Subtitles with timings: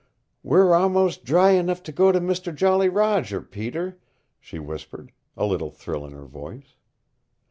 [0.41, 3.99] "We're a'most dry enough to go to Mister Jolly Roger, Peter,"
[4.39, 6.73] she whispered, a little thrill in her voice.